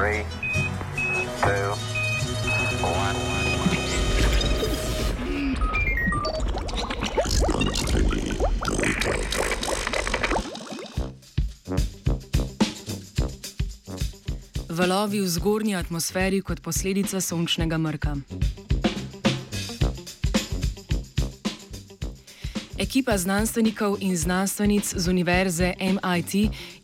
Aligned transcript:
Three, 0.00 0.24
two, 1.42 1.76
one. 2.80 3.16
Valovi 14.68 15.20
v 15.20 15.28
zgornji 15.28 15.74
atmosferi 15.76 16.40
kot 16.40 16.60
posledica 16.64 17.20
sončnega 17.20 17.76
mrka. 17.78 18.16
Ekipa 22.80 23.18
znanstvenikov 23.18 23.96
in 24.00 24.16
znanstvenic 24.16 24.94
z 24.96 25.08
univerze 25.08 25.74
MIT 25.80 26.34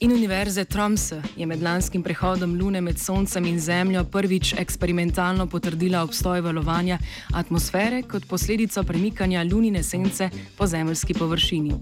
in 0.01 0.13
univerze 0.13 0.65
Tromsø 0.65 1.23
je 1.37 1.47
med 1.47 1.63
lanskim 1.63 2.03
prehodom 2.03 2.55
Lune 2.55 2.81
med 2.81 2.99
Soncem 2.99 3.45
in 3.45 3.61
Zemljo 3.61 4.05
prvič 4.05 4.53
eksperimentalno 4.59 5.47
potrdila 5.47 6.03
obstoj 6.03 6.41
valovanja 6.41 6.99
atmosfere 7.35 8.03
kot 8.03 8.29
posledico 8.29 8.83
premikanja 8.83 9.45
lunine 9.45 9.83
sence 9.83 10.31
po 10.59 10.67
zemeljski 10.67 11.15
površini. 11.15 11.73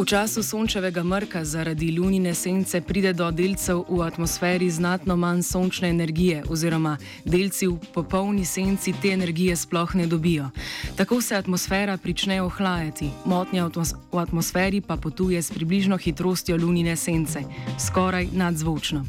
V 0.00 0.04
času 0.08 0.40
sončevega 0.42 1.04
mrka 1.04 1.44
zaradi 1.44 1.92
lunine 1.92 2.32
sence 2.34 2.80
pride 2.80 3.12
do 3.12 3.28
delcev 3.30 3.84
v 3.84 4.00
atmosferi 4.00 4.70
znatno 4.70 5.16
manj 5.16 5.42
sončne 5.42 5.92
energije, 5.92 6.40
oziroma 6.48 6.96
delci 7.24 7.68
v 7.68 7.76
popolni 7.92 8.44
senci 8.48 8.94
te 8.96 9.12
energije 9.12 9.56
sploh 9.56 9.94
ne 9.94 10.06
dobijo. 10.06 10.48
Tako 10.96 11.20
se 11.20 11.36
atmosfera 11.36 11.96
prične 11.96 12.40
ohlajati, 12.42 13.10
motnja 13.24 13.68
v 14.12 14.18
atmosferi 14.18 14.80
pa 14.80 14.96
potuje 14.96 15.42
s 15.42 15.52
približno 15.52 15.98
hitrostjo 16.00 16.56
lunine 16.56 16.96
sence, 16.96 17.44
skoraj 17.76 18.28
nadzvočno. 18.32 19.04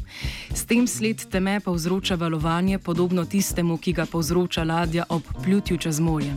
S 0.54 0.64
tem 0.68 0.86
sled 0.86 1.24
teme 1.24 1.60
povzroča 1.60 2.14
valovanje, 2.14 2.78
podobno 2.78 3.24
tistemu, 3.24 3.78
ki 3.78 3.92
ga 3.92 4.06
povzroča 4.06 4.64
ladja 4.64 5.04
ob 5.08 5.22
plutju 5.44 5.78
čez 5.78 6.00
morje. 6.00 6.36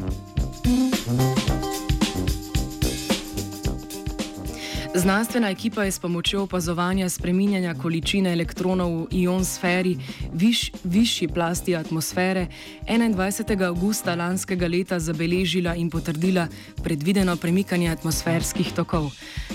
Znanstvena 4.95 5.49
ekipa 5.49 5.83
je 5.83 5.91
s 5.91 5.99
pomočjo 5.99 6.43
opazovanja 6.43 7.09
spreminjanja 7.09 7.73
količine 7.73 8.31
elektronov 8.33 8.91
v 8.91 9.07
ionosferi, 9.11 9.97
viš, 10.33 10.71
višji 10.83 11.27
plasti 11.27 11.75
atmosfere, 11.75 12.47
21. 12.87 13.65
augusta 13.67 14.15
lanskega 14.15 14.67
leta 14.67 14.99
zabeležila 14.99 15.75
in 15.75 15.89
potrdila 15.89 16.47
predvideno 16.83 17.35
premikanje 17.35 17.89
atmosferskih 17.91 18.71
tokov. 18.71 19.11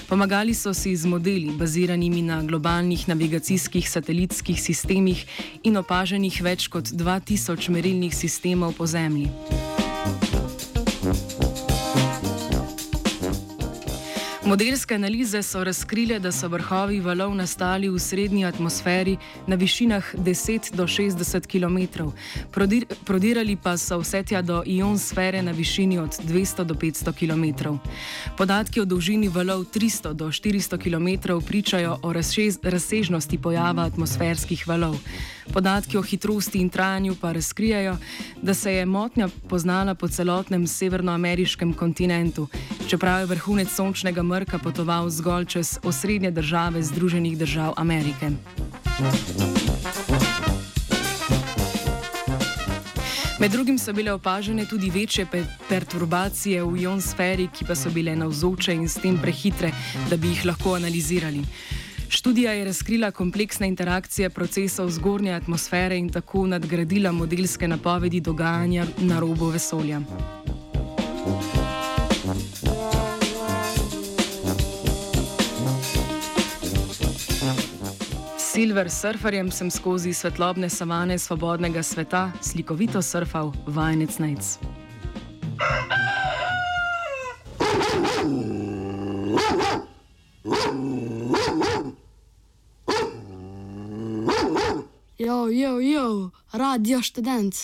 Pomagali 0.09 0.55
so 0.55 0.75
si 0.75 0.97
z 0.97 1.07
modeli, 1.07 1.57
baziranimi 1.57 2.23
na 2.23 2.43
globalnih 2.43 3.09
navigacijskih 3.09 3.91
satelitskih 3.91 4.63
sistemih 4.63 5.25
in 5.63 5.77
opaženih 5.77 6.43
več 6.43 6.69
kot 6.69 6.85
2000 6.85 7.71
merilnih 7.71 8.15
sistemov 8.15 8.77
po 8.77 8.87
Zemlji. 8.87 9.60
Modelske 14.51 14.95
analize 14.95 15.43
so 15.43 15.61
razkrile, 15.65 16.19
da 16.19 16.33
so 16.35 16.49
vrhovi 16.51 16.97
valov 17.01 17.35
nastali 17.39 17.89
v 17.89 17.99
srednji 18.03 18.45
atmosferi 18.45 19.15
na 19.47 19.55
višinah 19.57 20.09
10 20.15 20.75
do 20.75 20.87
60 20.91 21.47
km, 21.47 22.11
Prodir 22.51 22.87
prodirali 23.05 23.57
pa 23.57 23.77
so 23.77 24.01
vse 24.01 24.23
tja 24.23 24.43
do 24.43 24.63
ionosfere 24.67 25.43
na 25.43 25.53
višini 25.53 25.99
od 25.99 26.19
200 26.27 26.65
do 26.65 26.75
500 26.75 27.13
km. 27.15 27.79
Podatki 28.39 28.81
o 28.81 28.85
dolžini 28.85 29.29
valov 29.29 29.65
300 29.71 30.13
do 30.13 30.27
400 30.27 30.79
km 30.83 31.39
pričajo 31.47 31.99
o 32.03 32.13
razsežnosti 32.63 33.39
pojava 33.39 33.83
atmosferskih 33.83 34.69
valov. 34.69 34.99
Podatki 35.53 35.97
o 35.97 36.03
hitrosti 36.03 36.59
in 36.59 36.69
trajanju 36.69 37.15
pa 37.21 37.33
razkrijajo, 37.33 37.97
da 38.43 38.55
se 38.55 38.73
je 38.73 38.87
motnja 38.87 39.29
poznala 39.49 39.95
po 39.95 40.09
celotnem 40.09 40.67
severnoameriškem 40.67 41.73
kontinentu, 41.73 42.49
čeprav 42.89 43.21
je 43.21 43.27
vrhunec 43.27 43.69
sončnega 43.75 44.23
mrka 44.23 44.59
potoval 44.59 45.11
zgolj 45.11 45.45
čez 45.45 45.79
osrednje 45.83 46.31
države 46.31 46.83
Združenih 46.83 47.39
držav 47.39 47.75
Amerike. 47.77 48.31
Med 53.41 53.51
drugim 53.51 53.79
so 53.79 53.93
bile 53.93 54.13
opažene 54.13 54.67
tudi 54.69 54.91
večje 54.91 55.27
perturbacije 55.69 56.65
v 56.65 56.83
ionosferi, 56.83 57.49
ki 57.49 57.65
pa 57.65 57.75
so 57.75 57.91
bile 57.91 58.17
navzoče 58.17 58.75
in 58.75 58.89
s 58.89 59.01
tem 59.01 59.17
prehitre, 59.19 59.73
da 60.11 60.17
bi 60.17 60.29
jih 60.29 60.45
lahko 60.47 60.75
analizirali. 60.75 61.41
Študija 62.09 62.53
je 62.53 62.65
razkrila 62.65 63.11
kompleksne 63.11 63.69
interakcije 63.69 64.31
procesov 64.31 64.91
zgornje 64.91 65.33
atmosfere 65.33 65.97
in 65.99 66.09
tako 66.09 66.47
nadgradila 66.47 67.13
modelske 67.13 67.69
napovedi 67.69 68.21
dogajanja 68.21 68.87
na 68.99 69.21
robu 69.21 69.47
vesolja. 69.47 70.01
Silver 78.61 78.91
surferjem 78.93 79.49
sem 79.51 79.71
skozi 79.73 80.11
svetlobne 80.13 80.69
savane 80.69 81.15
svobodnega 81.19 81.81
sveta 81.83 82.27
slikovito 82.45 83.01
surfal 83.03 83.55
vajenec 83.67 84.19
Nec. 84.19 84.59
Jo, 95.19 95.49
jo, 95.49 95.81
jo, 95.81 96.31
radio 96.53 97.01
študent. 97.01 97.57